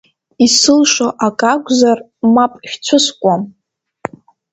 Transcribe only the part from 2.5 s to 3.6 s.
шәцәыскуам.